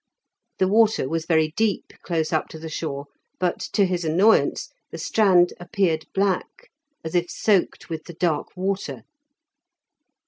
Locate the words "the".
0.57-0.67, 2.57-2.69, 4.89-4.97, 8.05-8.15